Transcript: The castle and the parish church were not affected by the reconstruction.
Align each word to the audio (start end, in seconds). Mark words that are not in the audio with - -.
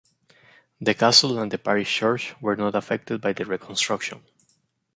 The 0.79 0.95
castle 0.95 1.37
and 1.37 1.51
the 1.51 1.59
parish 1.59 1.95
church 1.97 2.33
were 2.41 2.55
not 2.55 2.73
affected 2.73 3.21
by 3.21 3.33
the 3.33 3.45
reconstruction. 3.45 4.23